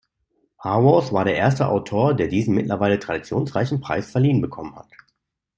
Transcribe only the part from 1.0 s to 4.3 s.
war der erste Autor, der diesen mittlerweile traditionsreichen Preis